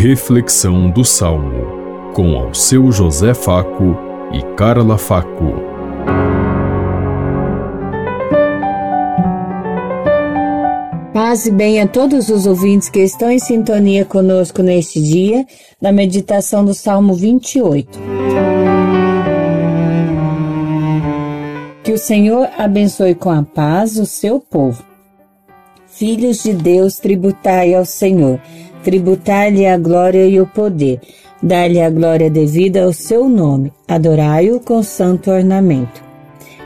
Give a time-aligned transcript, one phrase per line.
[0.00, 3.96] Reflexão do Salmo, com ao seu José Faco
[4.32, 5.54] e Carla Faco.
[11.12, 15.44] Paz e bem a todos os ouvintes que estão em sintonia conosco neste dia,
[15.82, 17.98] na meditação do Salmo 28.
[21.82, 24.80] Que o Senhor abençoe com a paz o seu povo.
[25.98, 28.40] Filhos de Deus, tributai ao Senhor
[28.82, 31.00] tributai-lhe a glória e o poder,
[31.42, 36.02] dai-lhe a glória devida ao seu nome, adorai-o com santo ornamento.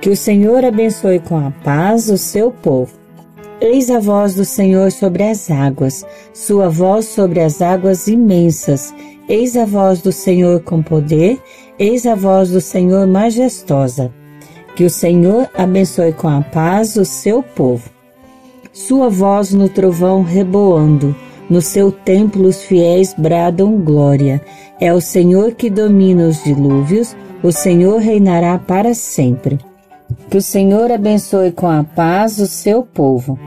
[0.00, 2.92] Que o Senhor abençoe com a paz o seu povo.
[3.60, 8.94] Eis a voz do Senhor sobre as águas, sua voz sobre as águas imensas.
[9.28, 11.40] Eis a voz do Senhor com poder,
[11.78, 14.12] eis a voz do Senhor majestosa.
[14.76, 17.93] Que o Senhor abençoe com a paz o seu povo.
[18.74, 21.14] Sua voz no trovão reboando,
[21.48, 24.42] no seu templo os fiéis bradam glória.
[24.80, 29.60] É o Senhor que domina os dilúvios, o Senhor reinará para sempre.
[30.28, 33.38] Que o Senhor abençoe com a paz o seu povo.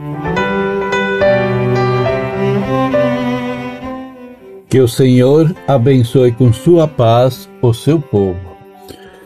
[4.70, 8.40] Que o Senhor abençoe com sua paz o seu povo.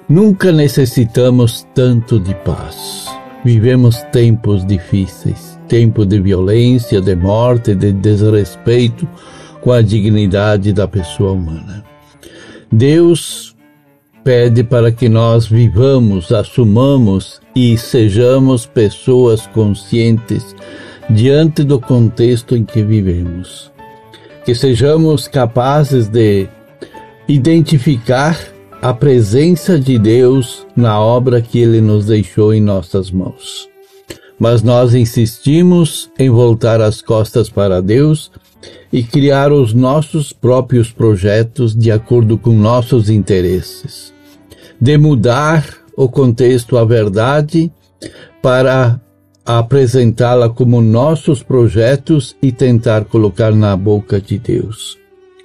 [0.08, 3.21] Nunca necessitamos tanto de paz.
[3.44, 9.08] Vivemos tempos difíceis tempo de violência, de morte, de desrespeito
[9.62, 11.82] com a dignidade da pessoa humana.
[12.70, 13.56] Deus
[14.22, 20.54] pede para que nós vivamos, assumamos e sejamos pessoas conscientes
[21.08, 23.72] diante do contexto em que vivemos.
[24.44, 26.48] Que sejamos capazes de
[27.26, 28.38] identificar
[28.82, 33.72] a presença de Deus na obra que Ele nos deixou em nossas mãos
[34.42, 38.28] mas nós insistimos em voltar as costas para Deus
[38.92, 44.12] e criar os nossos próprios projetos de acordo com nossos interesses,
[44.80, 45.64] de mudar
[45.96, 47.70] o contexto à verdade
[48.42, 49.00] para
[49.46, 55.01] apresentá-la como nossos projetos e tentar colocar na boca de Deus.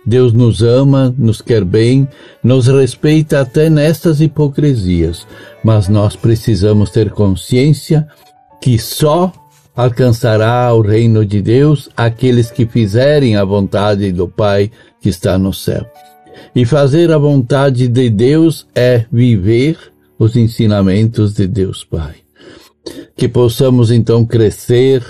[0.08, 2.08] Deus nos ama, nos quer bem,
[2.42, 5.28] nos respeita até nestas hipocrisias,
[5.62, 8.08] mas nós precisamos ter consciência
[8.62, 9.34] que só
[9.76, 15.54] alcançará o reino de Deus aqueles que fizerem a vontade do Pai que está no
[15.54, 15.86] céu.
[16.56, 19.78] E fazer a vontade de Deus é viver
[20.18, 22.16] os ensinamentos de Deus Pai.
[23.14, 25.04] Que possamos então crescer,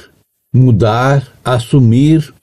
[0.52, 2.34] mudar, assumir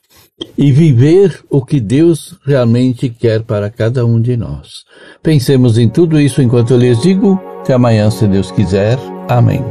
[0.57, 4.83] e viver o que Deus realmente quer para cada um de nós.
[5.23, 7.39] Pensemos em tudo isso enquanto eu lhes digo.
[7.61, 8.97] Até amanhã, se Deus quiser.
[9.27, 9.63] Amém.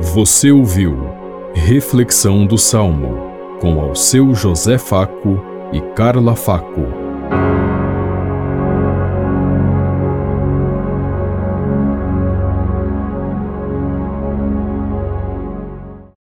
[0.00, 0.96] Você ouviu
[1.54, 5.40] Reflexão do Salmo com ao seu José Faco
[5.72, 6.86] e Carla Faco.